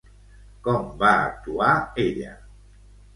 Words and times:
Com 0.67 0.87
va 1.03 1.11
actuar 1.25 1.75
ella? 2.05 2.33